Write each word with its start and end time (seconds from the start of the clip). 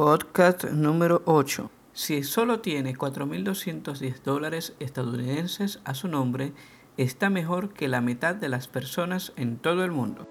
Podcast 0.00 0.62
número 0.66 1.22
8. 1.24 1.72
Si 1.92 2.22
solo 2.22 2.60
tiene 2.60 2.94
4.210 2.94 4.22
dólares 4.22 4.74
estadounidenses 4.78 5.80
a 5.84 5.94
su 5.94 6.06
nombre, 6.06 6.52
está 6.96 7.30
mejor 7.30 7.70
que 7.70 7.88
la 7.88 8.00
mitad 8.00 8.36
de 8.36 8.48
las 8.48 8.68
personas 8.68 9.32
en 9.34 9.56
todo 9.56 9.82
el 9.82 9.90
mundo. 9.90 10.28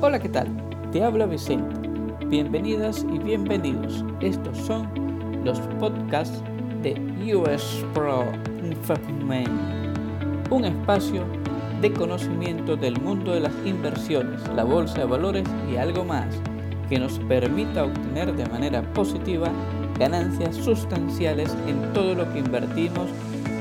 Hola, 0.00 0.20
¿qué 0.20 0.30
tal? 0.30 0.48
Te 0.90 1.04
habla 1.04 1.26
Vicente. 1.26 1.86
Bienvenidas 2.28 3.04
y 3.12 3.18
bienvenidos. 3.18 4.02
Estos 4.22 4.56
son 4.56 5.44
los 5.44 5.60
podcasts 5.78 6.42
de 6.82 6.94
US 7.36 7.84
Pro 7.92 8.24
Investment, 8.62 9.50
un 10.48 10.64
espacio 10.64 11.26
de 11.82 11.92
conocimiento 11.92 12.74
del 12.74 12.98
mundo 13.02 13.34
de 13.34 13.40
las 13.40 13.66
inversiones, 13.66 14.40
la 14.56 14.64
bolsa 14.64 15.00
de 15.00 15.04
valores 15.04 15.44
y 15.70 15.76
algo 15.76 16.06
más 16.06 16.40
que 16.92 16.98
nos 16.98 17.18
permita 17.20 17.84
obtener 17.84 18.36
de 18.36 18.44
manera 18.50 18.82
positiva 18.92 19.48
ganancias 19.98 20.54
sustanciales 20.56 21.56
en 21.66 21.90
todo 21.94 22.14
lo 22.14 22.30
que 22.30 22.40
invertimos 22.40 23.08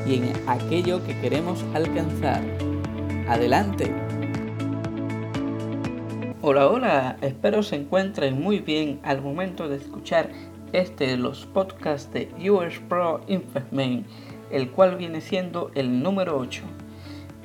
y 0.06 0.16
en 0.16 0.34
aquello 0.48 1.02
que 1.06 1.18
queremos 1.22 1.64
alcanzar. 1.74 2.42
Adelante. 3.30 3.90
Hola, 6.42 6.68
hola, 6.68 7.18
espero 7.22 7.64
se 7.64 7.78
encuentren 7.78 8.42
muy 8.42 8.60
bien 8.60 9.00
al 9.02 9.22
momento 9.22 9.70
de 9.70 9.78
escuchar 9.78 10.30
este 10.74 11.08
de 11.08 11.16
los 11.16 11.46
podcasts 11.46 12.12
de 12.12 12.28
US 12.52 12.82
Pro 12.90 13.22
Investment, 13.28 14.08
el 14.52 14.70
cual 14.72 14.98
viene 14.98 15.22
siendo 15.22 15.72
el 15.74 16.04
número 16.04 16.38
8. 16.38 16.64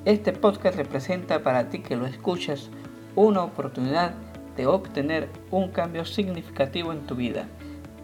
Este 0.05 0.33
podcast 0.33 0.77
representa 0.77 1.45
para 1.45 1.69
ti 1.69 1.79
que 1.79 1.95
lo 1.95 2.07
escuchas 2.07 2.71
una 3.15 3.45
oportunidad 3.45 4.15
de 4.57 4.67
obtener 4.67 5.29
un 5.51 5.71
cambio 5.71 6.05
significativo 6.05 6.93
en 6.93 7.07
tu 7.07 7.15
vida, 7.15 7.49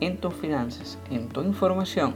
en 0.00 0.18
tus 0.18 0.34
finanzas, 0.34 0.98
en 1.10 1.28
tu 1.28 1.42
información. 1.42 2.14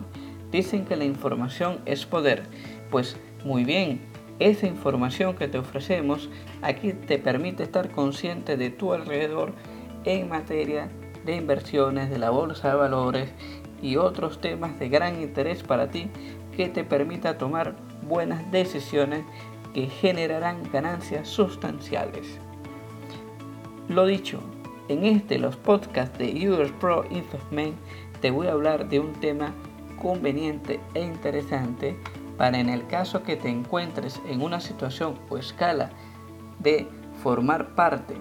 Dicen 0.50 0.84
que 0.84 0.96
la 0.96 1.04
información 1.04 1.80
es 1.86 2.06
poder. 2.06 2.44
Pues 2.90 3.16
muy 3.44 3.64
bien, 3.64 4.00
esa 4.38 4.66
información 4.66 5.34
que 5.34 5.48
te 5.48 5.58
ofrecemos 5.58 6.28
aquí 6.62 6.92
te 6.92 7.18
permite 7.18 7.62
estar 7.62 7.90
consciente 7.90 8.56
de 8.56 8.70
tu 8.70 8.92
alrededor 8.92 9.52
en 10.04 10.28
materia 10.28 10.88
de 11.24 11.36
inversiones, 11.36 12.10
de 12.10 12.18
la 12.18 12.30
bolsa 12.30 12.70
de 12.70 12.76
valores 12.76 13.30
y 13.82 13.96
otros 13.96 14.40
temas 14.40 14.78
de 14.78 14.88
gran 14.88 15.20
interés 15.20 15.62
para 15.62 15.88
ti 15.88 16.08
que 16.56 16.68
te 16.68 16.84
permita 16.84 17.38
tomar 17.38 17.76
buenas 18.06 18.50
decisiones 18.50 19.24
que 19.74 19.88
generarán 19.88 20.62
ganancias 20.72 21.28
sustanciales. 21.28 22.38
Lo 23.88 24.04
dicho, 24.04 24.40
en 24.88 25.04
este 25.04 25.38
los 25.38 25.56
podcasts 25.56 26.18
de 26.18 26.50
US 26.50 26.72
Pro 26.80 27.04
Investment 27.08 27.76
te 28.20 28.32
voy 28.32 28.48
a 28.48 28.52
hablar 28.52 28.88
de 28.88 28.98
un 28.98 29.12
tema 29.12 29.52
conveniente 30.02 30.80
e 30.94 31.02
interesante 31.02 31.96
para 32.36 32.58
en 32.58 32.68
el 32.68 32.84
caso 32.88 33.22
que 33.22 33.36
te 33.36 33.48
encuentres 33.48 34.20
en 34.28 34.42
una 34.42 34.60
situación 34.60 35.14
o 35.28 35.38
escala 35.38 35.90
de 36.58 36.88
formar 37.22 37.76
parte 37.76 38.14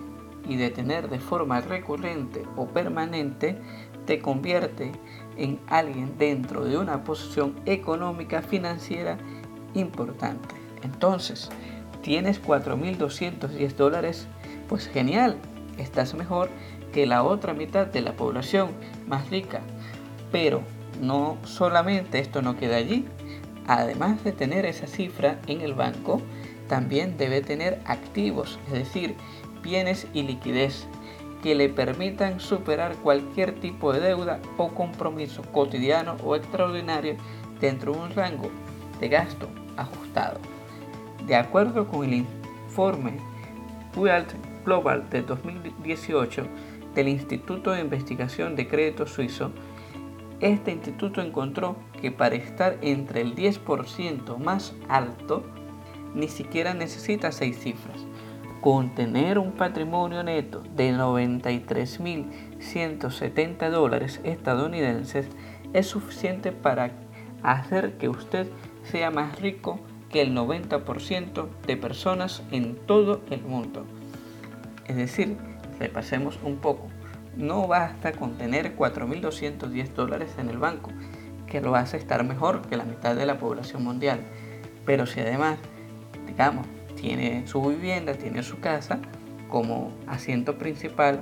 y 0.48 0.56
de 0.56 0.70
tener 0.70 1.10
de 1.10 1.20
forma 1.20 1.62
recurrente 1.62 2.44
o 2.56 2.68
permanente, 2.68 3.58
te 4.06 4.20
convierte 4.20 4.92
en 5.36 5.60
alguien 5.66 6.16
dentro 6.20 6.64
de 6.64 6.78
una 6.78 7.04
posición 7.04 7.56
económica 7.66 8.44
financiera 8.44 9.18
importante. 9.74 10.54
Entonces, 10.84 11.50
tienes 12.04 12.40
4.210 12.40 13.76
dólares, 13.76 14.28
pues 14.70 14.88
genial, 14.88 15.38
estás 15.78 16.14
mejor 16.14 16.50
que 16.94 17.06
la 17.06 17.24
otra 17.24 17.54
mitad 17.54 17.88
de 17.88 18.02
la 18.02 18.14
población 18.14 18.70
más 19.08 19.30
rica. 19.30 19.62
Pero 20.32 20.62
no 21.02 21.38
solamente 21.44 22.20
esto 22.20 22.42
no 22.42 22.58
queda 22.58 22.78
allí. 22.78 23.06
Además 23.68 24.24
de 24.24 24.32
tener 24.32 24.66
esa 24.66 24.88
cifra 24.88 25.40
en 25.48 25.62
el 25.62 25.74
banco, 25.74 26.22
también 26.68 27.18
debe 27.18 27.42
tener 27.42 27.80
activos, 27.86 28.60
es 28.68 28.74
decir, 28.74 29.16
bienes 29.62 30.08
y 30.14 30.24
liquidez 30.24 30.88
que 31.42 31.56
le 31.56 31.70
permitan 31.70 32.40
superar 32.40 32.96
cualquier 32.96 33.60
tipo 33.60 33.94
de 33.94 34.00
deuda 34.00 34.40
o 34.58 34.70
compromiso 34.70 35.44
cotidiano 35.52 36.16
o 36.24 36.36
extraordinario 36.36 37.18
dentro 37.60 37.94
de 37.94 38.00
un 38.00 38.10
rango 38.12 38.50
de 39.00 39.10
gasto 39.10 39.48
ajustado. 39.78 40.40
De 41.28 41.36
acuerdo 41.36 41.88
con 41.88 42.04
el 42.04 42.14
informe 42.14 43.18
Wealth 43.96 44.34
Global 44.66 45.10
de 45.10 45.22
2018 45.22 46.44
del 46.94 47.08
Instituto 47.08 47.72
de 47.72 47.82
Investigación 47.82 48.56
de 48.56 48.68
Crédito 48.68 49.08
Suizo, 49.08 49.52
este 50.42 50.72
instituto 50.72 51.22
encontró 51.22 51.78
que 52.02 52.12
para 52.12 52.36
estar 52.36 52.78
entre 52.82 53.22
el 53.22 53.36
10% 53.36 54.38
más 54.38 54.76
alto, 54.90 55.46
ni 56.14 56.28
siquiera 56.28 56.74
necesita 56.74 57.32
seis 57.32 57.58
cifras. 57.60 58.06
Con 58.62 58.94
tener 58.96 59.40
un 59.40 59.52
patrimonio 59.52 60.24
neto 60.24 60.64
de 60.76 60.92
93.170 60.94 63.70
dólares 63.70 64.20
estadounidenses 64.24 65.28
es 65.74 65.88
suficiente 65.88 66.52
para 66.52 66.92
hacer 67.44 67.98
que 67.98 68.10
usted 68.10 68.48
sea 68.84 69.12
más 69.12 69.40
rico 69.40 69.80
que 70.16 70.22
el 70.22 70.34
90% 70.34 71.50
de 71.68 71.76
personas 71.76 72.42
en 72.50 72.78
todo 72.78 73.20
el 73.32 73.42
mundo. 73.42 73.86
Es 74.88 74.96
decir, 74.96 75.36
repasemos 75.78 76.40
un 76.42 76.56
poco. 76.56 76.88
No 77.36 77.68
basta 77.68 78.14
con 78.14 78.38
tener 78.38 78.78
4.210 78.78 79.90
dólares 79.90 80.30
en 80.38 80.48
el 80.48 80.58
banco, 80.58 80.90
que 81.48 81.60
lo 81.60 81.76
hace 81.76 81.98
estar 81.98 82.24
mejor 82.24 82.62
que 82.62 82.78
la 82.78 82.86
mitad 82.86 83.14
de 83.14 83.26
la 83.26 83.38
población 83.40 83.84
mundial. 83.84 84.22
Pero 84.86 85.06
si 85.06 85.20
además, 85.20 85.60
digamos, 86.28 86.66
tiene 86.96 87.46
su 87.46 87.62
vivienda, 87.62 88.14
tiene 88.14 88.42
su 88.42 88.62
casa 88.62 89.00
como 89.50 89.92
asiento 90.08 90.58
principal 90.58 91.20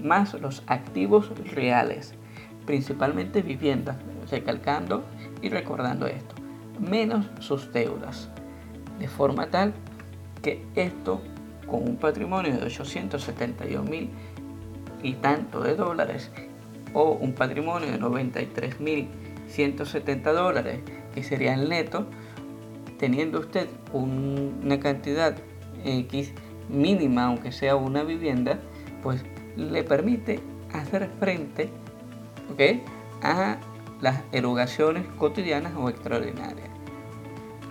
más 0.00 0.34
los 0.34 0.62
activos 0.66 1.30
reales 1.52 2.14
principalmente 2.66 3.40
viviendas, 3.40 3.96
recalcando 4.30 5.02
y 5.40 5.48
recordando 5.48 6.06
esto, 6.06 6.34
menos 6.78 7.26
sus 7.40 7.72
deudas, 7.72 8.28
de 8.98 9.08
forma 9.08 9.46
tal 9.46 9.72
que 10.42 10.62
esto 10.74 11.22
con 11.66 11.82
un 11.82 11.96
patrimonio 11.96 12.54
de 12.54 12.64
871 12.64 13.88
mil 13.88 14.10
y 15.02 15.14
tanto 15.14 15.62
de 15.62 15.76
dólares 15.76 16.30
o 16.92 17.12
un 17.12 17.32
patrimonio 17.32 17.90
de 17.90 17.98
93 17.98 18.80
mil 18.80 19.08
170 19.48 20.32
dólares 20.32 20.80
que 21.14 21.22
sería 21.22 21.54
el 21.54 21.68
neto 21.68 22.06
teniendo 22.98 23.40
usted 23.40 23.68
una 23.92 24.80
cantidad 24.80 25.36
X 25.84 26.32
mínima 26.68 27.26
aunque 27.26 27.52
sea 27.52 27.76
una 27.76 28.02
vivienda 28.02 28.58
pues 29.02 29.24
le 29.58 29.82
permite 29.82 30.40
hacer 30.72 31.10
frente 31.18 31.70
a 33.22 33.58
las 34.00 34.22
erogaciones 34.32 35.04
cotidianas 35.18 35.74
o 35.76 35.88
extraordinarias. 35.90 36.70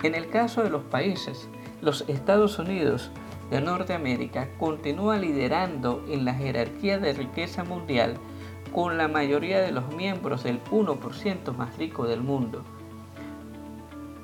En 0.03 0.13
el 0.13 0.29
caso 0.29 0.61
de 0.63 0.69
los 0.69 0.83
países, 0.83 1.49
los 1.81 2.03
Estados 2.07 2.59
Unidos 2.59 3.11
de 3.49 3.61
Norteamérica 3.61 4.49
continúa 4.59 5.17
liderando 5.17 6.03
en 6.09 6.25
la 6.25 6.33
jerarquía 6.33 6.99
de 6.99 7.13
riqueza 7.13 7.63
mundial 7.63 8.15
con 8.73 8.97
la 8.97 9.07
mayoría 9.07 9.61
de 9.61 9.71
los 9.71 9.87
miembros 9.95 10.43
del 10.43 10.61
1% 10.65 11.55
más 11.55 11.77
rico 11.77 12.05
del 12.05 12.21
mundo. 12.21 12.63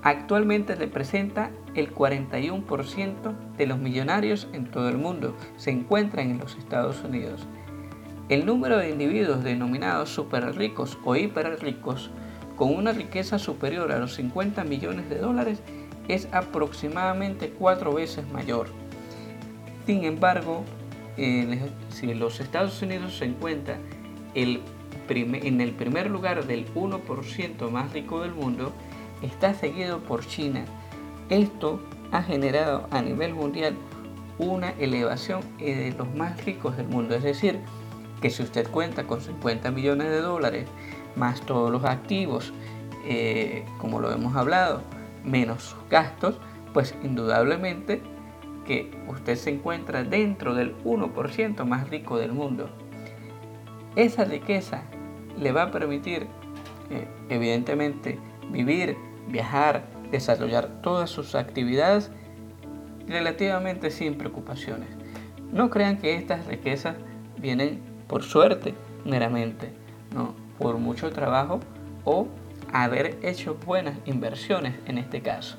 Actualmente 0.03 0.75
representa 0.75 1.51
el 1.75 1.93
41% 1.93 3.55
de 3.57 3.65
los 3.65 3.79
millonarios 3.79 4.47
en 4.53 4.69
todo 4.69 4.89
el 4.89 4.97
mundo, 4.97 5.35
se 5.57 5.71
encuentran 5.71 6.29
en 6.29 6.39
los 6.39 6.55
Estados 6.55 7.03
Unidos. 7.03 7.45
El 8.29 8.45
número 8.45 8.77
de 8.77 8.89
individuos 8.89 9.43
denominados 9.43 10.09
super 10.09 10.55
ricos 10.55 10.97
o 11.03 11.15
hiper 11.15 11.59
ricos 11.61 12.09
con 12.55 12.73
una 12.73 12.91
riqueza 12.91 13.39
superior 13.39 13.91
a 13.91 13.99
los 13.99 14.15
50 14.15 14.63
millones 14.63 15.09
de 15.09 15.17
dólares 15.17 15.59
es 16.07 16.27
aproximadamente 16.31 17.49
cuatro 17.49 17.93
veces 17.93 18.27
mayor. 18.31 18.67
Sin 19.85 20.03
embargo, 20.05 20.63
si 21.15 22.13
los 22.13 22.39
Estados 22.39 22.81
Unidos 22.81 23.17
se 23.17 23.25
encuentra 23.25 23.77
en 24.35 25.61
el 25.61 25.71
primer 25.71 26.09
lugar 26.09 26.45
del 26.45 26.65
1% 26.73 27.69
más 27.69 27.91
rico 27.91 28.21
del 28.21 28.33
mundo, 28.33 28.71
está 29.21 29.53
seguido 29.53 29.99
por 29.99 30.25
China. 30.25 30.63
Esto 31.29 31.79
ha 32.11 32.21
generado 32.21 32.87
a 32.91 33.01
nivel 33.01 33.33
mundial 33.33 33.75
una 34.37 34.71
elevación 34.71 35.41
de 35.57 35.93
los 35.97 36.13
más 36.15 36.43
ricos 36.45 36.77
del 36.77 36.87
mundo. 36.87 37.15
Es 37.15 37.23
decir, 37.23 37.59
que 38.21 38.29
si 38.29 38.43
usted 38.43 38.69
cuenta 38.69 39.05
con 39.05 39.21
50 39.21 39.71
millones 39.71 40.09
de 40.09 40.21
dólares, 40.21 40.67
más 41.15 41.41
todos 41.41 41.71
los 41.71 41.83
activos, 41.85 42.53
eh, 43.05 43.65
como 43.79 43.99
lo 43.99 44.11
hemos 44.11 44.35
hablado, 44.35 44.81
menos 45.23 45.63
sus 45.63 45.89
gastos, 45.89 46.39
pues 46.73 46.95
indudablemente 47.03 48.01
que 48.65 48.91
usted 49.07 49.35
se 49.35 49.49
encuentra 49.49 50.03
dentro 50.03 50.55
del 50.55 50.75
1% 50.83 51.65
más 51.65 51.89
rico 51.89 52.17
del 52.17 52.31
mundo. 52.31 52.69
Esa 53.95 54.23
riqueza 54.25 54.83
le 55.37 55.51
va 55.51 55.63
a 55.63 55.71
permitir, 55.71 56.27
eh, 56.89 57.07
evidentemente, 57.29 58.19
vivir, 58.49 58.97
viajar, 59.27 59.85
desarrollar 60.13 60.69
todas 60.81 61.09
sus 61.09 61.35
actividades 61.35 62.09
relativamente 63.07 63.91
sin 63.91 64.15
preocupaciones. 64.15 64.87
No 65.51 65.69
crean 65.69 65.97
que 65.97 66.15
estas 66.15 66.45
riquezas 66.45 66.95
vienen 67.37 67.81
por 68.07 68.23
suerte 68.23 68.73
meramente, 69.05 69.73
no, 70.13 70.33
por 70.59 70.77
mucho 70.77 71.09
trabajo 71.09 71.59
o 72.05 72.27
haber 72.71 73.17
hecho 73.23 73.57
buenas 73.65 73.97
inversiones 74.05 74.75
en 74.85 74.99
este 74.99 75.21
caso. 75.21 75.57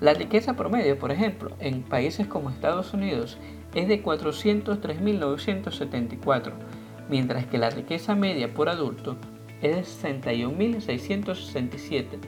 La 0.00 0.14
riqueza 0.14 0.54
promedio, 0.54 0.96
por 0.98 1.10
ejemplo, 1.10 1.50
en 1.58 1.82
países 1.82 2.28
como 2.28 2.50
Estados 2.50 2.94
Unidos 2.94 3.38
es 3.74 3.88
de 3.88 4.00
403.974, 4.02 6.52
mientras 7.08 7.46
que 7.46 7.58
la 7.58 7.70
riqueza 7.70 8.14
media 8.14 8.54
por 8.54 8.68
adulto 8.68 9.16
es 9.62 9.76
de 9.76 9.82
61.667, 10.16 12.18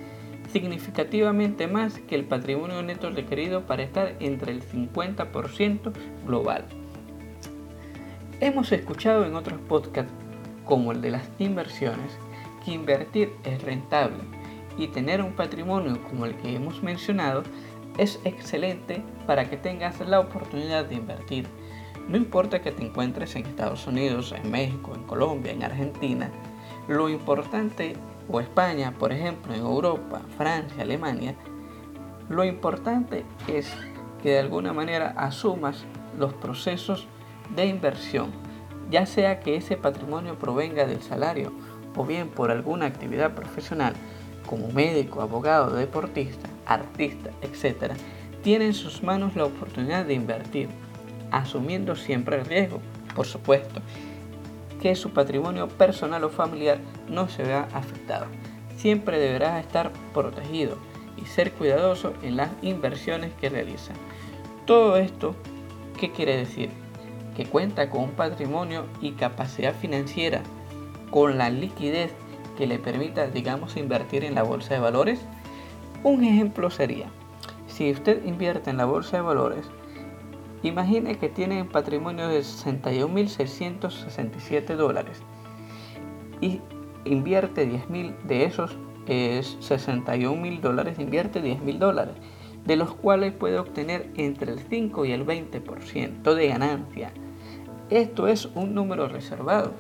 significativamente 0.57 1.67
más 1.67 1.99
que 1.99 2.15
el 2.15 2.25
patrimonio 2.25 2.83
neto 2.83 3.11
requerido 3.11 3.67
para 3.67 3.83
estar 3.83 4.15
entre 4.21 4.53
el 4.53 4.63
50% 4.63 5.93
global. 6.27 6.65
Hemos 8.41 8.73
escuchado 8.73 9.27
en 9.27 9.35
otros 9.35 9.61
podcasts, 9.69 10.11
como 10.65 10.93
el 10.93 11.03
de 11.03 11.11
las 11.11 11.29
inversiones, 11.39 12.19
que 12.65 12.71
invertir 12.71 13.33
es 13.45 13.63
rentable 13.63 14.17
y 14.79 14.87
tener 14.87 15.21
un 15.21 15.33
patrimonio 15.33 16.03
como 16.05 16.25
el 16.25 16.35
que 16.37 16.57
hemos 16.57 16.83
mencionado 16.83 17.43
es 17.99 18.19
excelente 18.25 19.03
para 19.27 19.51
que 19.51 19.59
tengas 19.59 20.01
la 20.01 20.21
oportunidad 20.21 20.87
de 20.87 20.95
invertir. 20.95 21.47
No 22.09 22.17
importa 22.17 22.63
que 22.63 22.73
te 22.73 22.83
encuentres 22.83 23.37
en 23.37 23.45
Estados 23.45 23.87
Unidos, 23.87 24.33
en 24.33 24.51
México, 24.51 24.95
en 24.95 25.03
Colombia, 25.03 25.53
en 25.53 25.65
Argentina, 25.65 26.31
lo 26.89 27.11
importante, 27.11 27.95
o 28.29 28.41
España, 28.41 28.93
por 28.99 29.13
ejemplo, 29.13 29.55
en 29.55 29.61
Europa, 29.61 30.23
Francia, 30.37 30.83
Alemania, 30.83 31.35
lo 32.29 32.45
importante 32.45 33.25
es 33.47 33.73
que 34.23 34.31
de 34.31 34.39
alguna 34.41 34.73
manera 34.73 35.15
asumas 35.17 35.85
los 36.19 36.33
procesos 36.35 37.07
de 37.55 37.67
inversión, 37.67 38.31
ya 38.91 39.07
sea 39.07 39.41
que 39.41 39.57
ese 39.57 39.77
patrimonio 39.77 40.39
provenga 40.39 40.87
del 40.87 41.03
salario 41.03 41.53
o 41.97 42.05
bien 42.05 42.29
por 42.29 42.51
alguna 42.51 42.87
actividad 42.87 43.35
profesional 43.35 43.95
como 44.47 44.69
médico, 44.69 45.23
abogado, 45.23 45.75
deportista, 45.75 46.49
artista, 46.67 47.31
etc., 47.43 47.95
tiene 48.43 48.67
en 48.67 48.75
sus 48.75 49.03
manos 49.03 49.35
la 49.35 49.45
oportunidad 49.45 50.05
de 50.05 50.15
invertir, 50.15 50.69
asumiendo 51.33 51.97
siempre 51.97 52.39
el 52.39 52.45
riesgo, 52.45 52.81
por 53.15 53.27
supuesto, 53.27 53.81
que 54.81 54.95
su 54.95 55.11
patrimonio 55.11 55.69
personal 55.69 56.25
o 56.25 56.29
familiar 56.29 56.79
no 57.09 57.29
se 57.29 57.43
vea 57.43 57.69
afectado. 57.73 58.27
Siempre 58.77 59.19
deberá 59.19 59.59
estar 59.59 59.91
protegido 60.13 60.77
y 61.17 61.27
ser 61.27 61.53
cuidadoso 61.53 62.13
en 62.23 62.37
las 62.37 62.51
inversiones 62.63 63.33
que 63.41 63.49
realiza. 63.49 63.93
Todo 64.67 64.97
esto, 64.97 65.35
¿qué 65.99 66.13
quiere 66.13 66.37
decir? 66.37 66.71
Que 67.37 67.47
cuenta 67.47 67.91
con 67.91 68.05
un 68.05 68.11
patrimonio 68.11 68.87
y 69.01 69.13
capacidad 69.13 69.75
financiera, 69.75 70.43
con 71.11 71.39
la 71.39 71.51
liquidez 71.51 72.13
que 72.57 72.67
le 72.67 72.79
permita, 72.79 73.29
digamos, 73.29 73.77
invertir 73.77 74.25
en 74.25 74.35
la 74.35 74.43
bolsa 74.43 74.75
de 74.75 74.81
valores. 74.81 75.21
Un 76.03 76.25
ejemplo 76.25 76.71
sería, 76.71 77.07
si 77.67 77.91
usted 77.91 78.25
invierte 78.25 78.71
en 78.71 78.79
la 78.79 78.87
bolsa 78.87 79.19
de 79.19 79.23
valores, 79.23 79.67
imagine 80.67 81.19
que 81.19 81.29
tiene 81.29 81.61
un 81.63 81.69
patrimonio 81.69 82.29
de 82.29 82.41
61.667 82.41 84.77
dólares 84.77 85.21
y 86.41 86.61
invierte 87.05 87.71
10.000 87.71 88.17
de 88.23 88.45
esos 88.45 88.79
es 89.07 89.59
61.000 89.61 90.61
dólares, 90.61 90.99
invierte 90.99 91.43
10.000 91.43 91.79
dólares, 91.79 92.15
de 92.65 92.77
los 92.77 92.95
cuales 92.95 93.33
puede 93.33 93.59
obtener 93.59 94.11
entre 94.17 94.53
el 94.53 94.59
5 94.59 95.05
y 95.05 95.13
el 95.13 95.25
20% 95.25 96.35
de 96.35 96.49
ganancia. 96.49 97.13
Esto 97.89 98.27
es 98.27 98.47
un 98.55 98.75
número 98.75 99.09
reservado 99.09 99.73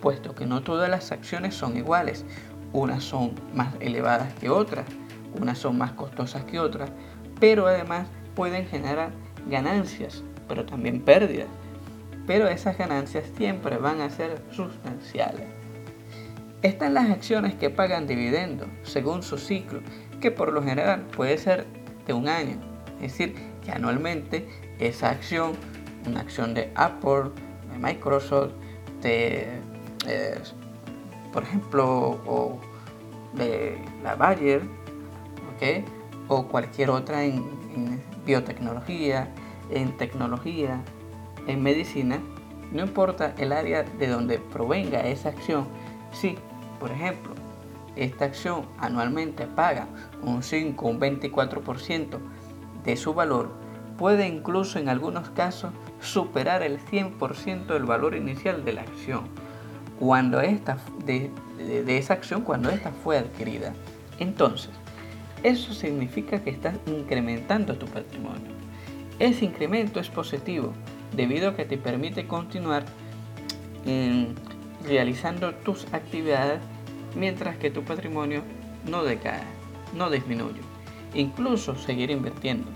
puesto 0.00 0.34
que 0.34 0.46
no 0.46 0.62
todas 0.62 0.88
las 0.88 1.12
acciones 1.12 1.54
son 1.54 1.76
iguales. 1.76 2.24
Unas 2.72 3.02
son 3.02 3.32
más 3.54 3.74
elevadas 3.80 4.32
que 4.34 4.50
otras, 4.50 4.86
unas 5.40 5.58
son 5.58 5.78
más 5.78 5.92
costosas 5.92 6.44
que 6.44 6.60
otras, 6.60 6.90
pero 7.40 7.66
además 7.66 8.08
pueden 8.34 8.66
generar 8.66 9.10
ganancias, 9.48 10.22
pero 10.48 10.64
también 10.64 11.02
pérdidas. 11.02 11.48
Pero 12.26 12.48
esas 12.48 12.76
ganancias 12.76 13.24
siempre 13.36 13.76
van 13.76 14.00
a 14.00 14.10
ser 14.10 14.42
sustanciales. 14.50 15.46
Están 16.62 16.94
las 16.94 17.10
acciones 17.10 17.54
que 17.54 17.70
pagan 17.70 18.06
dividendos 18.06 18.68
según 18.82 19.22
su 19.22 19.38
ciclo, 19.38 19.80
que 20.20 20.30
por 20.30 20.52
lo 20.52 20.62
general 20.62 21.06
puede 21.16 21.38
ser 21.38 21.66
de 22.06 22.12
un 22.12 22.28
año. 22.28 22.56
Es 22.96 23.12
decir, 23.12 23.34
que 23.64 23.70
anualmente 23.70 24.48
esa 24.78 25.10
acción, 25.10 25.52
una 26.06 26.20
acción 26.20 26.54
de 26.54 26.70
Apple, 26.74 27.30
de 27.70 27.78
Microsoft, 27.78 28.52
de 29.02 29.46
por 31.32 31.42
ejemplo, 31.42 32.20
o 32.26 32.58
de 33.34 33.78
la 34.02 34.16
Bayer, 34.16 34.62
o 36.28 36.46
cualquier 36.46 36.90
otra 36.90 37.24
en, 37.24 37.58
biotecnología, 38.24 39.28
en 39.70 39.96
tecnología, 39.96 40.82
en 41.46 41.62
medicina, 41.62 42.20
no 42.72 42.82
importa 42.82 43.34
el 43.38 43.52
área 43.52 43.82
de 43.82 44.08
donde 44.08 44.38
provenga 44.38 45.00
esa 45.00 45.30
acción, 45.30 45.66
si, 46.12 46.36
por 46.78 46.90
ejemplo, 46.90 47.32
esta 47.96 48.26
acción 48.26 48.66
anualmente 48.78 49.46
paga 49.46 49.88
un 50.22 50.42
5, 50.42 50.86
un 50.86 51.00
24% 51.00 52.18
de 52.84 52.96
su 52.96 53.14
valor, 53.14 53.50
puede 53.96 54.28
incluso 54.28 54.78
en 54.78 54.88
algunos 54.88 55.30
casos 55.30 55.72
superar 56.00 56.62
el 56.62 56.78
100% 56.78 57.66
del 57.66 57.84
valor 57.84 58.14
inicial 58.14 58.64
de 58.64 58.72
la 58.72 58.82
acción 58.82 59.24
cuando 59.98 60.40
esta, 60.40 60.78
de, 61.04 61.30
esa 61.88 62.14
acción 62.14 62.42
cuando 62.42 62.70
esta 62.70 62.92
fue 62.92 63.18
adquirida. 63.18 63.74
Entonces, 64.20 64.70
eso 65.42 65.72
significa 65.74 66.40
que 66.40 66.50
estás 66.50 66.76
incrementando 66.86 67.76
tu 67.76 67.86
patrimonio. 67.86 68.57
Ese 69.18 69.44
incremento 69.44 69.98
es 70.00 70.08
positivo 70.08 70.72
debido 71.16 71.50
a 71.50 71.56
que 71.56 71.64
te 71.64 71.76
permite 71.76 72.26
continuar 72.26 72.84
em, 73.84 74.34
realizando 74.86 75.54
tus 75.54 75.92
actividades 75.92 76.60
mientras 77.16 77.56
que 77.56 77.70
tu 77.70 77.82
patrimonio 77.82 78.42
no 78.88 79.02
decae, 79.02 79.42
no 79.94 80.10
disminuye. 80.10 80.60
Incluso 81.14 81.74
seguir 81.76 82.10
invirtiendo. 82.10 82.70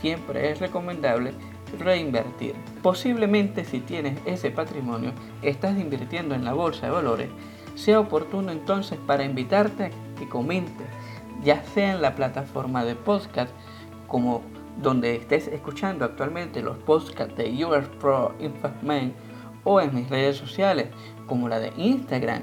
Siempre 0.00 0.50
es 0.50 0.60
recomendable 0.60 1.32
reinvertir. 1.78 2.54
Posiblemente 2.82 3.64
si 3.64 3.80
tienes 3.80 4.18
ese 4.24 4.50
patrimonio, 4.50 5.12
estás 5.42 5.78
invirtiendo 5.78 6.34
en 6.34 6.44
la 6.44 6.52
bolsa 6.52 6.86
de 6.86 6.92
valores, 6.92 7.28
sea 7.74 8.00
oportuno 8.00 8.52
entonces 8.52 8.98
para 9.06 9.24
invitarte 9.24 9.86
a 9.86 9.90
que 10.18 10.28
comentes, 10.28 10.86
ya 11.42 11.62
sea 11.74 11.92
en 11.92 12.02
la 12.02 12.14
plataforma 12.14 12.84
de 12.84 12.94
podcast 12.94 13.50
como 14.06 14.42
donde 14.82 15.16
estés 15.16 15.48
escuchando 15.48 16.04
actualmente 16.04 16.62
los 16.62 16.76
podcasts 16.78 17.36
de 17.36 17.64
US 17.64 17.86
Pro 18.00 18.34
Investment 18.38 19.14
o 19.64 19.80
en 19.80 19.94
mis 19.94 20.08
redes 20.08 20.36
sociales 20.36 20.88
como 21.26 21.48
la 21.48 21.58
de 21.60 21.72
Instagram. 21.76 22.42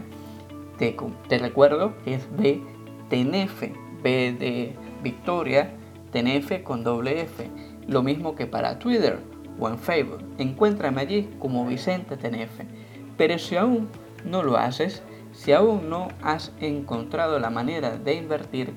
Te, 0.78 0.96
te 1.28 1.38
recuerdo 1.40 1.94
que 2.04 2.16
es 2.16 2.28
BTNF, 2.32 3.62
B 4.04 4.36
de 4.38 4.76
Victoria, 5.02 5.74
TNF 6.12 6.64
con 6.64 6.84
doble 6.84 7.22
F. 7.22 7.50
Lo 7.88 8.04
mismo 8.04 8.36
que 8.36 8.46
para 8.46 8.80
Twitter 8.80 9.20
o 9.60 9.70
en 9.70 9.80
Facebook. 9.80 10.24
Encuéntrame 10.38 11.02
allí 11.02 11.30
como 11.40 11.66
Vicente 11.66 12.18
TNF. 12.18 12.62
Pero 13.18 13.40
si 13.40 13.56
aún 13.56 13.88
no 14.26 14.44
lo 14.44 14.58
haces, 14.58 15.04
si 15.32 15.52
aún 15.52 15.90
no 15.90 16.10
has 16.22 16.52
encontrado 16.60 17.40
la 17.40 17.50
manera 17.50 17.98
de 17.98 18.16
invertir, 18.16 18.74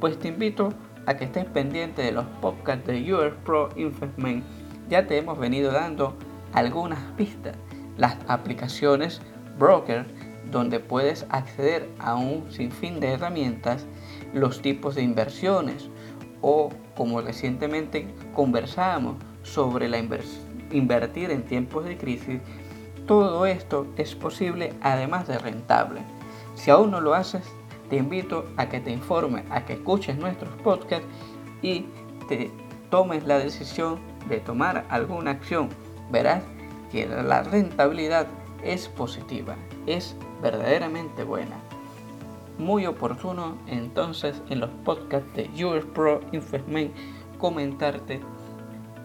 pues 0.00 0.18
te 0.18 0.28
invito 0.28 0.68
a 0.68 0.91
que 1.06 1.24
estés 1.24 1.44
pendiente 1.44 2.02
de 2.02 2.12
los 2.12 2.26
podcasts 2.40 2.86
de 2.86 3.12
US 3.12 3.32
Pro 3.44 3.68
Investment. 3.76 4.44
Ya 4.88 5.06
te 5.06 5.18
hemos 5.18 5.38
venido 5.38 5.72
dando 5.72 6.16
algunas 6.52 7.00
pistas. 7.16 7.56
Las 7.96 8.16
aplicaciones 8.28 9.20
broker 9.58 10.06
donde 10.50 10.80
puedes 10.80 11.26
acceder 11.30 11.88
a 11.98 12.14
un 12.14 12.50
sinfín 12.50 13.00
de 13.00 13.12
herramientas, 13.12 13.86
los 14.32 14.62
tipos 14.62 14.94
de 14.94 15.02
inversiones 15.02 15.88
o 16.40 16.70
como 16.96 17.20
recientemente 17.20 18.06
conversamos 18.34 19.16
sobre 19.42 19.88
la 19.88 19.98
invertir 20.70 21.30
en 21.30 21.42
tiempos 21.42 21.84
de 21.84 21.96
crisis, 21.96 22.40
todo 23.06 23.46
esto 23.46 23.86
es 23.96 24.14
posible 24.14 24.72
además 24.80 25.26
de 25.26 25.38
rentable. 25.38 26.02
Si 26.54 26.70
aún 26.70 26.90
no 26.90 27.00
lo 27.00 27.14
haces, 27.14 27.42
te 27.92 27.98
invito 27.98 28.46
a 28.56 28.70
que 28.70 28.80
te 28.80 28.90
informes, 28.90 29.44
a 29.50 29.66
que 29.66 29.74
escuches 29.74 30.16
nuestros 30.16 30.50
podcasts 30.62 31.06
y 31.60 31.84
te 32.26 32.50
tomes 32.88 33.26
la 33.26 33.38
decisión 33.38 33.98
de 34.30 34.40
tomar 34.40 34.86
alguna 34.88 35.32
acción. 35.32 35.68
Verás 36.10 36.42
que 36.90 37.06
la 37.06 37.42
rentabilidad 37.42 38.28
es 38.64 38.88
positiva, 38.88 39.56
es 39.84 40.16
verdaderamente 40.40 41.22
buena. 41.22 41.54
Muy 42.56 42.86
oportuno 42.86 43.58
entonces 43.66 44.40
en 44.48 44.60
los 44.60 44.70
podcasts 44.86 45.28
de 45.34 45.50
US 45.62 45.84
Pro 45.84 46.22
Investment 46.32 46.94
comentarte 47.36 48.22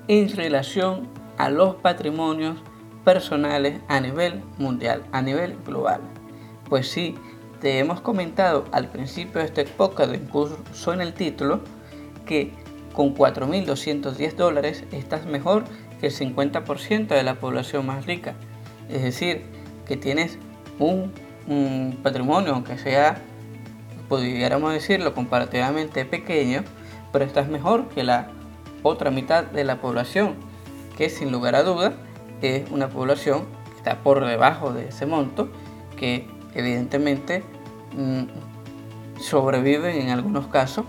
en 0.07 0.33
relación 0.33 1.09
a 1.37 1.49
los 1.49 1.75
patrimonios 1.75 2.55
personales 3.03 3.81
a 3.89 3.99
nivel 3.99 4.41
mundial, 4.57 5.03
a 5.11 5.21
nivel 5.21 5.57
global. 5.65 5.99
Pues 6.69 6.89
sí, 6.89 7.15
te 7.59 7.79
hemos 7.79 8.01
comentado 8.01 8.65
al 8.71 8.89
principio 8.89 9.41
de 9.41 9.47
este 9.47 9.65
podcast, 9.65 10.13
incluso 10.13 10.93
en 10.93 11.01
el 11.01 11.13
título, 11.13 11.61
que 12.25 12.51
con 12.93 13.15
4.210 13.15 14.35
dólares 14.35 14.83
estás 14.91 15.25
mejor 15.25 15.63
que 15.99 16.07
el 16.07 16.13
50% 16.13 17.07
de 17.07 17.23
la 17.23 17.35
población 17.35 17.85
más 17.85 18.05
rica. 18.05 18.35
Es 18.89 19.01
decir, 19.01 19.45
que 19.85 19.97
tienes 19.97 20.37
un, 20.79 21.11
patrimonio, 22.03 22.53
aunque 22.53 22.77
sea, 22.77 23.21
pudiéramos 24.09 24.73
decirlo, 24.73 25.13
comparativamente 25.13 26.05
pequeño, 26.05 26.63
pero 27.11 27.23
estás 27.23 27.47
mejor 27.47 27.87
que 27.89 28.03
la 28.03 28.29
otra 28.83 29.11
mitad 29.11 29.45
de 29.45 29.63
la 29.63 29.79
población, 29.79 30.35
que 30.97 31.09
sin 31.09 31.31
lugar 31.31 31.55
a 31.55 31.63
dudas 31.63 31.93
es 32.41 32.69
una 32.69 32.89
población 32.89 33.45
que 33.71 33.77
está 33.77 34.03
por 34.03 34.25
debajo 34.25 34.73
de 34.73 34.89
ese 34.89 35.05
monto, 35.05 35.49
que 35.95 36.27
evidentemente 36.53 37.43
mm, 37.95 39.19
sobreviven 39.19 39.95
en 39.97 40.09
algunos 40.09 40.47
casos 40.47 40.85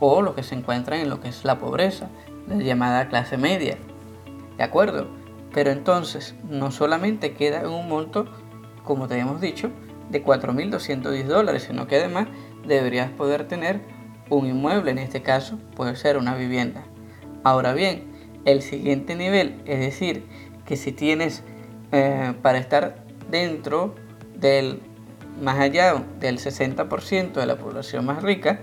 o 0.00 0.22
los 0.22 0.34
que 0.34 0.42
se 0.42 0.54
encuentran 0.54 1.00
en 1.00 1.10
lo 1.10 1.20
que 1.20 1.28
es 1.28 1.44
la 1.44 1.58
pobreza, 1.58 2.08
la 2.48 2.56
llamada 2.56 3.08
clase 3.08 3.36
media. 3.36 3.78
¿De 4.56 4.64
acuerdo? 4.64 5.06
Pero 5.52 5.70
entonces 5.70 6.34
no 6.48 6.70
solamente 6.70 7.34
queda 7.34 7.60
en 7.60 7.68
un 7.68 7.88
monto, 7.88 8.26
como 8.84 9.06
te 9.06 9.14
habíamos 9.14 9.40
dicho, 9.40 9.70
de 10.10 10.24
4.210 10.24 11.24
dólares, 11.24 11.64
sino 11.64 11.86
que 11.86 11.96
además 11.96 12.28
deberías 12.66 13.10
poder 13.10 13.46
tener 13.48 13.80
un 14.28 14.46
inmueble, 14.46 14.90
en 14.90 14.98
este 14.98 15.22
caso 15.22 15.58
puede 15.76 15.94
ser 15.96 16.16
una 16.16 16.34
vivienda. 16.34 16.84
Ahora 17.44 17.74
bien, 17.74 18.12
el 18.44 18.62
siguiente 18.62 19.14
nivel, 19.14 19.60
es 19.66 19.80
decir, 19.80 20.26
que 20.64 20.76
si 20.76 20.92
tienes 20.92 21.42
eh, 21.92 22.34
para 22.42 22.58
estar 22.58 23.04
dentro 23.30 23.94
del 24.42 24.82
más 25.40 25.58
allá 25.58 26.04
del 26.20 26.38
60% 26.38 27.32
de 27.32 27.46
la 27.46 27.56
población 27.56 28.04
más 28.04 28.22
rica, 28.22 28.60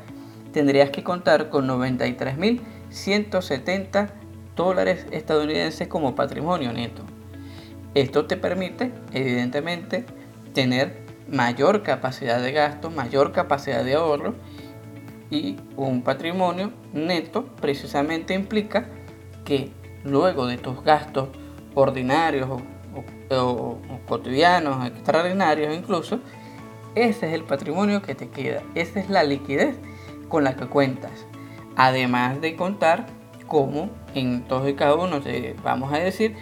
tendrías 0.54 0.92
que 0.92 1.04
contar 1.04 1.50
con 1.50 1.68
93.170 1.68 4.12
dólares 4.56 5.08
estadounidenses 5.12 5.88
como 5.88 6.14
patrimonio 6.14 6.72
neto. 6.72 7.02
Esto 7.96 8.28
te 8.28 8.38
permite, 8.38 8.92
evidentemente, 9.14 10.06
tener 10.54 11.00
mayor 11.28 11.82
capacidad 11.82 12.40
de 12.42 12.52
gasto, 12.52 12.92
mayor 12.92 13.32
capacidad 13.32 13.84
de 13.84 13.96
ahorro 13.96 14.36
y 15.32 15.58
un 15.76 16.04
patrimonio 16.04 16.72
neto 16.94 17.48
precisamente 17.62 18.34
implica 18.34 18.88
que 19.46 19.72
luego 20.04 20.48
de 20.48 20.58
tus 20.58 20.84
gastos 20.84 21.30
ordinarios 21.76 22.50
o, 22.50 22.62
cotidianos, 24.08 24.86
extraordinarios 24.88 25.76
incluso, 25.76 26.20
ese 26.96 27.28
es 27.28 27.34
el 27.34 27.44
patrimonio 27.44 28.02
que 28.02 28.16
te 28.16 28.30
queda, 28.30 28.64
esa 28.76 29.00
es 29.00 29.10
la 29.10 29.24
liquidez 29.24 29.78
con 30.28 30.44
la 30.44 30.56
que 30.56 30.66
cuentas. 30.68 31.26
Además 31.76 32.42
de 32.42 32.56
contar 32.56 33.06
como 33.48 33.90
en 34.16 34.44
todos 34.48 34.68
y 34.70 34.74
cada 34.74 34.96
uno 34.96 35.22
vamos 35.64 35.94
a 35.94 35.98
decir 35.98 36.36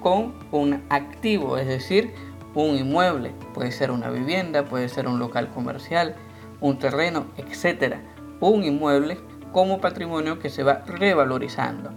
con 0.00 0.34
un 0.50 0.82
activo, 0.88 1.56
es 1.56 1.66
decir, 1.66 2.12
un 2.54 2.76
inmueble, 2.76 3.32
puede 3.54 3.72
ser 3.72 3.90
una 3.90 4.10
vivienda, 4.10 4.64
puede 4.64 4.88
ser 4.88 5.08
un 5.08 5.18
local 5.18 5.48
comercial, 5.50 6.16
un 6.60 6.78
terreno, 6.78 7.26
etcétera, 7.36 8.02
un 8.40 8.64
inmueble 8.64 9.18
como 9.52 9.80
patrimonio 9.80 10.38
que 10.38 10.50
se 10.50 10.62
va 10.62 10.82
revalorizando. 10.86 11.90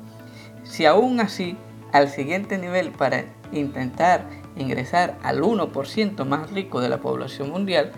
Si 0.64 0.86
aún 0.86 1.20
así 1.20 1.58
al 1.92 2.10
siguiente 2.10 2.58
nivel 2.58 2.92
para 2.92 3.26
intentar 3.52 4.28
ingresar 4.56 5.18
al 5.24 5.42
1% 5.42 6.26
más 6.26 6.52
rico 6.52 6.80
de 6.82 6.90
la 6.90 7.00
población 7.00 7.52
mundial, 7.52 7.92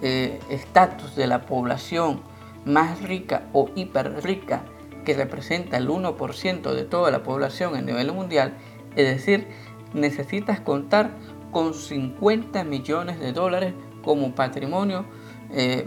eh, 0.00 0.40
estatus 0.50 1.14
de 1.14 1.26
la 1.26 1.42
población 1.46 2.20
más 2.64 3.02
rica 3.02 3.48
o 3.52 3.70
hiper 3.74 4.22
rica 4.22 4.62
que 5.04 5.14
representa 5.14 5.76
el 5.76 5.88
1% 5.88 6.74
de 6.74 6.84
toda 6.84 7.10
la 7.10 7.22
población 7.22 7.74
a 7.74 7.82
nivel 7.82 8.12
mundial, 8.12 8.54
es 8.94 9.06
decir, 9.08 9.48
necesitas 9.94 10.60
contar 10.60 11.10
con 11.50 11.74
50 11.74 12.64
millones 12.64 13.18
de 13.18 13.32
dólares 13.32 13.74
como 14.02 14.34
patrimonio 14.34 15.04
eh, 15.50 15.86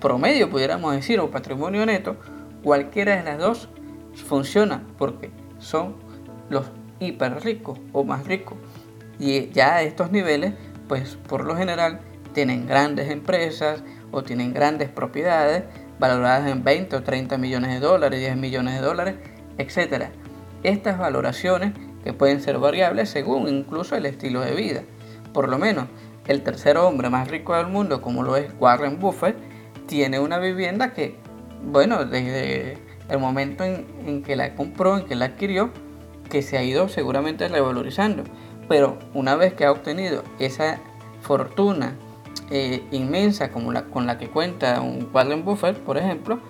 promedio, 0.00 0.50
pudiéramos 0.50 0.94
decir, 0.94 1.20
o 1.20 1.30
patrimonio 1.30 1.86
neto, 1.86 2.16
cualquiera 2.62 3.16
de 3.16 3.22
las 3.22 3.38
dos 3.38 3.68
funciona 4.14 4.82
porque 4.98 5.30
son 5.58 5.96
los 6.50 6.66
hiper 7.00 7.42
ricos 7.42 7.78
o 7.92 8.04
más 8.04 8.26
ricos. 8.26 8.58
Y 9.18 9.48
ya 9.50 9.76
a 9.76 9.82
estos 9.82 10.10
niveles, 10.10 10.54
pues 10.88 11.16
por 11.28 11.44
lo 11.44 11.56
general 11.56 12.00
tienen 12.32 12.66
grandes 12.66 13.10
empresas 13.10 13.82
o 14.10 14.22
tienen 14.22 14.52
grandes 14.52 14.88
propiedades 14.88 15.64
valoradas 15.98 16.50
en 16.50 16.62
20 16.62 16.96
o 16.96 17.02
30 17.02 17.38
millones 17.38 17.70
de 17.70 17.80
dólares, 17.80 18.20
10 18.20 18.36
millones 18.36 18.74
de 18.74 18.80
dólares, 18.80 19.14
etc. 19.58 20.10
Estas 20.62 20.98
valoraciones 20.98 21.72
que 22.04 22.12
pueden 22.12 22.40
ser 22.40 22.58
variables 22.58 23.08
según 23.10 23.48
incluso 23.48 23.96
el 23.96 24.06
estilo 24.06 24.40
de 24.40 24.54
vida. 24.54 24.82
Por 25.32 25.48
lo 25.48 25.58
menos, 25.58 25.86
el 26.26 26.42
tercer 26.42 26.76
hombre 26.76 27.10
más 27.10 27.28
rico 27.28 27.56
del 27.56 27.66
mundo, 27.68 28.00
como 28.02 28.22
lo 28.22 28.36
es 28.36 28.52
Warren 28.58 28.98
Buffett, 28.98 29.36
tiene 29.86 30.18
una 30.18 30.38
vivienda 30.38 30.92
que, 30.92 31.16
bueno, 31.64 32.04
desde 32.04 32.78
el 33.08 33.18
momento 33.18 33.64
en, 33.64 34.22
que 34.22 34.36
la 34.36 34.54
compró, 34.54 34.98
en 34.98 35.06
que 35.06 35.14
la 35.14 35.26
adquirió, 35.26 35.70
que 36.28 36.42
se 36.42 36.58
ha 36.58 36.62
ido 36.62 36.88
seguramente 36.88 37.48
revalorizando. 37.48 38.24
Pero 38.68 38.98
una 39.14 39.36
vez 39.36 39.54
que 39.54 39.64
ha 39.64 39.72
obtenido 39.72 40.24
esa 40.38 40.78
fortuna 41.20 41.96
eh, 42.50 42.82
inmensa 42.90 43.50
como 43.50 43.72
la, 43.72 43.84
con 43.84 44.06
la 44.06 44.18
que 44.18 44.28
cuenta 44.28 44.80
un 44.80 45.08
Warren 45.12 45.44
Buffett, 45.44 45.78
por 45.78 45.98
ejemplo, 45.98 46.40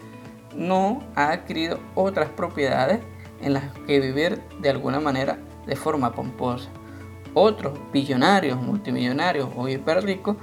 no 0.55 1.03
ha 1.15 1.31
adquirido 1.31 1.79
otras 1.95 2.31
propiedades 2.31 3.01
en 3.43 3.53
las 3.53 3.65
que 3.87 4.01
vivir 4.01 4.41
de 4.61 4.71
alguna 4.71 5.01
manera 5.01 5.39
de 5.67 5.77
forma 5.77 6.13
pomposa. 6.13 6.71
Otros 7.35 7.79
billonarios, 7.93 8.61
multimillonarios 8.61 9.51
o 9.55 9.69
hiper 9.69 10.03
ricos 10.03 10.37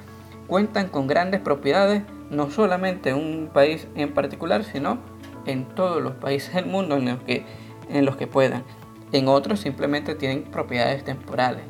cuentan 0.47 0.89
con 0.89 1.07
grandes 1.07 1.41
propiedades 1.41 2.03
no 2.29 2.51
solamente 2.51 3.09
en 3.09 3.15
un 3.15 3.49
país 3.51 3.87
en 3.95 4.13
particular, 4.13 4.63
sino 4.63 4.99
en 5.45 5.65
todos 5.65 6.01
los 6.01 6.13
países 6.13 6.53
del 6.53 6.65
mundo 6.65 6.97
en 6.97 7.05
los 7.05 7.23
que, 7.23 7.45
en 7.89 8.05
los 8.05 8.17
que 8.17 8.27
puedan. 8.27 8.63
En 9.11 9.27
otros 9.27 9.59
simplemente 9.59 10.15
tienen 10.15 10.43
propiedades 10.43 11.03
temporales. 11.03 11.63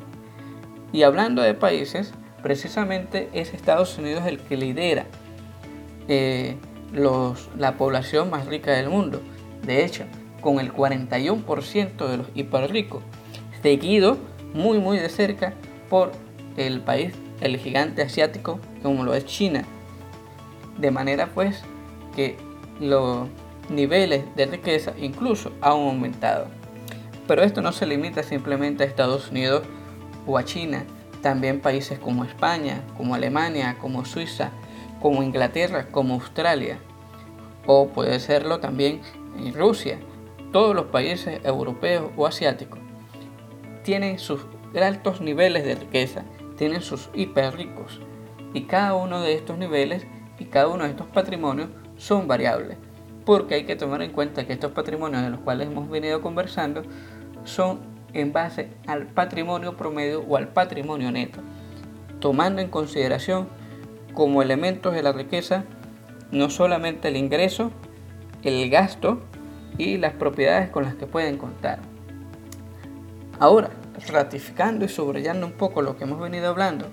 Y 0.92 1.02
hablando 1.02 1.42
de 1.42 1.54
países, 1.54 2.12
precisamente 2.42 3.28
es 3.32 3.52
Estados 3.52 3.98
Unidos 3.98 4.24
el 4.26 4.38
que 4.38 4.56
lidera 4.56 5.06
eh, 6.08 6.56
los, 6.92 7.50
la 7.58 7.76
población 7.76 8.30
más 8.30 8.46
rica 8.46 8.72
del 8.72 8.88
mundo. 8.88 9.20
De 9.66 9.84
hecho, 9.84 10.04
con 10.40 10.60
el 10.60 10.72
41% 10.72 12.06
de 12.06 12.16
los 12.18 12.26
hiper 12.34 12.70
ricos, 12.70 13.02
seguido 13.62 14.18
muy 14.52 14.78
muy 14.78 14.98
de 14.98 15.08
cerca 15.08 15.54
por 15.88 16.12
el 16.56 16.80
país, 16.80 17.14
el 17.40 17.56
gigante 17.56 18.02
asiático 18.02 18.60
como 18.82 19.04
lo 19.04 19.14
es 19.14 19.26
China. 19.26 19.64
De 20.78 20.90
manera 20.90 21.30
pues 21.34 21.62
que 22.14 22.36
los 22.80 23.28
niveles 23.68 24.24
de 24.36 24.46
riqueza 24.46 24.92
incluso 24.98 25.52
han 25.60 25.72
aumentado. 25.72 26.46
Pero 27.26 27.42
esto 27.42 27.62
no 27.62 27.72
se 27.72 27.86
limita 27.86 28.22
simplemente 28.22 28.84
a 28.84 28.86
Estados 28.86 29.30
Unidos 29.30 29.62
o 30.26 30.38
a 30.38 30.44
China, 30.44 30.84
también 31.22 31.60
países 31.60 31.98
como 31.98 32.24
España, 32.24 32.82
como 32.96 33.14
Alemania, 33.14 33.76
como 33.80 34.04
Suiza, 34.04 34.50
como 35.00 35.22
Inglaterra, 35.22 35.88
como 35.90 36.14
Australia, 36.14 36.78
o 37.66 37.88
puede 37.88 38.20
serlo 38.20 38.60
también 38.60 39.00
en 39.38 39.54
Rusia, 39.54 39.98
todos 40.52 40.74
los 40.74 40.86
países 40.86 41.40
europeos 41.44 42.10
o 42.16 42.26
asiáticos 42.26 42.78
tienen 43.84 44.18
sus 44.18 44.40
altos 44.82 45.20
niveles 45.20 45.64
de 45.64 45.74
riqueza, 45.76 46.24
tienen 46.56 46.80
sus 46.80 47.10
hiper 47.14 47.54
ricos, 47.54 48.00
y 48.54 48.62
cada 48.62 48.94
uno 48.94 49.20
de 49.20 49.34
estos 49.34 49.58
niveles 49.58 50.06
y 50.38 50.46
cada 50.46 50.68
uno 50.68 50.84
de 50.84 50.90
estos 50.90 51.06
patrimonios 51.08 51.68
son 51.96 52.26
variables, 52.26 52.78
porque 53.24 53.54
hay 53.54 53.64
que 53.64 53.76
tomar 53.76 54.02
en 54.02 54.12
cuenta 54.12 54.46
que 54.46 54.52
estos 54.52 54.72
patrimonios 54.72 55.22
de 55.22 55.30
los 55.30 55.40
cuales 55.40 55.68
hemos 55.68 55.88
venido 55.88 56.20
conversando 56.20 56.82
son 57.44 57.80
en 58.12 58.32
base 58.32 58.70
al 58.86 59.06
patrimonio 59.06 59.76
promedio 59.76 60.22
o 60.22 60.36
al 60.36 60.48
patrimonio 60.48 61.10
neto, 61.10 61.40
tomando 62.20 62.60
en 62.62 62.68
consideración 62.68 63.48
como 64.14 64.42
elementos 64.42 64.94
de 64.94 65.02
la 65.02 65.12
riqueza 65.12 65.64
no 66.34 66.50
solamente 66.50 67.08
el 67.08 67.16
ingreso, 67.16 67.70
el 68.42 68.68
gasto 68.68 69.22
y 69.78 69.96
las 69.98 70.12
propiedades 70.12 70.68
con 70.68 70.84
las 70.84 70.94
que 70.94 71.06
pueden 71.06 71.38
contar. 71.38 71.78
Ahora, 73.38 73.70
ratificando 74.08 74.84
y 74.84 74.88
subrayando 74.88 75.46
un 75.46 75.52
poco 75.52 75.82
lo 75.82 75.96
que 75.96 76.04
hemos 76.04 76.20
venido 76.20 76.48
hablando, 76.48 76.86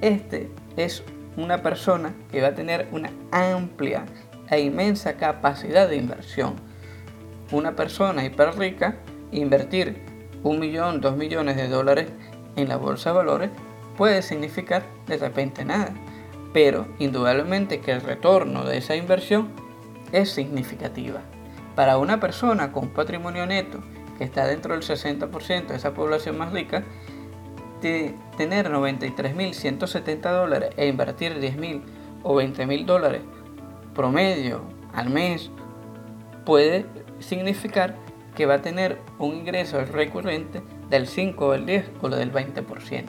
este 0.00 0.50
es 0.76 1.02
una 1.36 1.62
persona 1.62 2.14
que 2.30 2.40
va 2.40 2.48
a 2.48 2.54
tener 2.54 2.88
una 2.92 3.10
amplia 3.30 4.04
e 4.50 4.60
inmensa 4.60 5.16
capacidad 5.16 5.88
de 5.88 5.96
inversión. 5.96 6.54
Una 7.52 7.76
persona 7.76 8.24
hiper 8.24 8.56
rica, 8.58 8.96
invertir 9.32 10.02
un 10.42 10.58
millón, 10.58 11.00
dos 11.00 11.16
millones 11.16 11.56
de 11.56 11.68
dólares 11.68 12.08
en 12.56 12.68
la 12.68 12.76
bolsa 12.76 13.10
de 13.10 13.16
valores 13.16 13.50
puede 13.96 14.22
significar 14.22 14.84
de 15.06 15.16
repente 15.16 15.64
nada, 15.64 15.92
pero 16.52 16.86
indudablemente 16.98 17.80
que 17.80 17.92
el 17.92 18.00
retorno 18.00 18.64
de 18.64 18.78
esa 18.78 18.96
inversión 18.96 19.48
es 20.12 20.30
significativa. 20.30 21.20
Para 21.74 21.98
una 21.98 22.20
persona 22.20 22.72
con 22.72 22.88
patrimonio 22.88 23.46
neto 23.46 23.80
que 24.16 24.24
está 24.24 24.46
dentro 24.46 24.74
del 24.74 24.82
60% 24.82 25.66
de 25.66 25.76
esa 25.76 25.94
población 25.94 26.38
más 26.38 26.52
rica, 26.52 26.84
de 27.80 28.14
tener 28.36 28.70
93.170 28.70 30.20
dólares 30.32 30.70
e 30.76 30.88
invertir 30.88 31.40
10.000 31.40 31.82
o 32.24 32.34
20.000 32.34 32.84
dólares 32.84 33.22
promedio 33.98 34.60
al 34.94 35.10
mes 35.10 35.50
puede 36.44 36.86
significar 37.18 37.96
que 38.36 38.46
va 38.46 38.54
a 38.54 38.62
tener 38.62 39.00
un 39.18 39.34
ingreso 39.34 39.84
recurrente 39.84 40.62
del 40.88 41.08
5, 41.08 41.50
del 41.50 41.66
10 41.66 41.90
o 42.00 42.08
del 42.08 42.32
20%. 42.32 43.06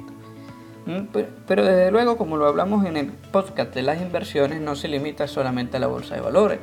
Mm, 0.87 1.15
pero 1.45 1.63
desde 1.63 1.91
luego, 1.91 2.17
como 2.17 2.37
lo 2.37 2.47
hablamos 2.47 2.87
en 2.87 2.97
el 2.97 3.11
podcast 3.11 3.71
de 3.75 3.83
las 3.83 4.01
inversiones, 4.01 4.61
no 4.61 4.75
se 4.75 4.87
limita 4.87 5.27
solamente 5.27 5.77
a 5.77 5.79
la 5.79 5.85
bolsa 5.85 6.15
de 6.15 6.21
valores. 6.21 6.57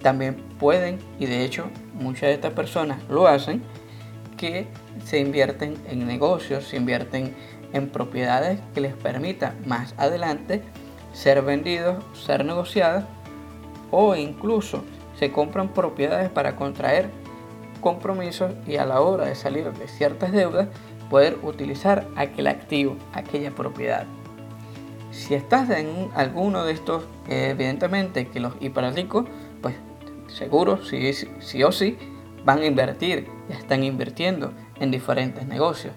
También 0.00 0.36
pueden, 0.60 1.00
y 1.18 1.26
de 1.26 1.44
hecho 1.44 1.66
muchas 1.92 2.28
de 2.28 2.34
estas 2.34 2.52
personas 2.52 3.02
lo 3.08 3.26
hacen, 3.26 3.64
que 4.36 4.68
se 5.04 5.18
invierten 5.18 5.74
en 5.90 6.06
negocios, 6.06 6.68
se 6.68 6.76
invierten 6.76 7.34
en 7.72 7.88
propiedades 7.88 8.60
que 8.74 8.80
les 8.80 8.94
permitan 8.94 9.56
más 9.66 9.92
adelante 9.98 10.62
ser 11.12 11.42
vendidos, 11.42 12.04
ser 12.14 12.44
negociadas 12.44 13.06
o 13.90 14.14
incluso 14.16 14.82
se 15.18 15.32
compran 15.32 15.68
propiedades 15.68 16.30
para 16.30 16.56
contraer 16.56 17.10
compromisos 17.80 18.52
y 18.66 18.76
a 18.76 18.84
la 18.84 19.00
hora 19.00 19.26
de 19.26 19.34
salir 19.34 19.70
de 19.72 19.88
ciertas 19.88 20.32
deudas 20.32 20.68
poder 21.10 21.38
utilizar 21.42 22.08
aquel 22.16 22.48
activo, 22.48 22.96
aquella 23.12 23.50
propiedad. 23.52 24.06
Si 25.12 25.34
estás 25.34 25.70
en 25.70 26.10
alguno 26.14 26.64
de 26.64 26.72
estos, 26.72 27.04
evidentemente 27.28 28.28
que 28.28 28.40
los 28.40 28.54
hiperricos, 28.60 29.26
pues 29.62 29.74
seguro, 30.26 30.82
sí, 30.84 31.12
sí 31.12 31.62
o 31.62 31.72
sí, 31.72 31.96
van 32.44 32.58
a 32.60 32.66
invertir, 32.66 33.28
ya 33.48 33.56
están 33.56 33.82
invirtiendo 33.82 34.52
en 34.78 34.90
diferentes 34.90 35.46
negocios. 35.46 35.94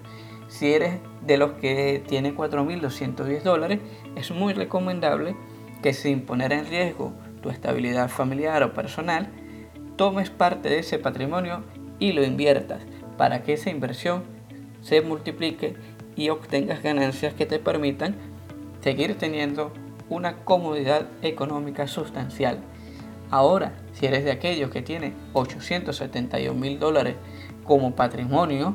Si 0.48 0.72
eres 0.72 1.00
de 1.24 1.36
los 1.36 1.52
que 1.52 2.02
tiene 2.08 2.34
4.210 2.34 3.42
dólares, 3.42 3.80
es 4.16 4.30
muy 4.30 4.52
recomendable 4.52 5.36
que 5.82 5.92
sin 5.92 6.22
poner 6.22 6.52
en 6.52 6.66
riesgo 6.66 7.12
tu 7.42 7.50
estabilidad 7.50 8.08
familiar 8.08 8.62
o 8.62 8.72
personal, 8.72 9.28
tomes 9.96 10.30
parte 10.30 10.68
de 10.68 10.78
ese 10.78 10.98
patrimonio 10.98 11.62
y 11.98 12.12
lo 12.12 12.24
inviertas 12.24 12.80
para 13.16 13.42
que 13.42 13.52
esa 13.52 13.70
inversión 13.70 14.22
se 14.80 15.02
multiplique 15.02 15.76
y 16.16 16.30
obtengas 16.30 16.82
ganancias 16.82 17.34
que 17.34 17.46
te 17.46 17.58
permitan 17.58 18.14
seguir 18.80 19.16
teniendo 19.16 19.72
una 20.08 20.36
comodidad 20.38 21.06
económica 21.22 21.86
sustancial. 21.86 22.58
Ahora, 23.30 23.72
si 23.92 24.06
eres 24.06 24.24
de 24.24 24.32
aquellos 24.32 24.70
que 24.70 24.82
tiene 24.82 25.12
871 25.34 26.58
mil 26.58 26.78
dólares 26.78 27.14
como 27.64 27.94
patrimonio 27.94 28.74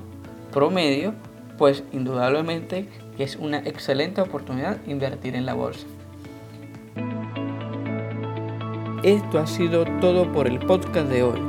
promedio, 0.51 1.13
pues 1.57 1.83
indudablemente 1.91 2.87
es 3.17 3.35
una 3.35 3.59
excelente 3.59 4.21
oportunidad 4.21 4.77
invertir 4.87 5.35
en 5.35 5.45
la 5.45 5.53
bolsa. 5.53 5.85
Esto 9.03 9.39
ha 9.39 9.47
sido 9.47 9.85
todo 9.99 10.31
por 10.31 10.47
el 10.47 10.59
podcast 10.59 11.09
de 11.09 11.23
hoy. 11.23 11.39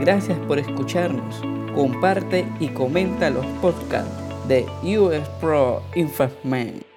Gracias 0.00 0.38
por 0.46 0.58
escucharnos. 0.58 1.40
Comparte 1.74 2.46
y 2.60 2.68
comenta 2.68 3.30
los 3.30 3.46
podcasts 3.60 4.12
de 4.48 4.66
US 4.98 5.28
Pro 5.40 5.82
Investment. 5.94 6.91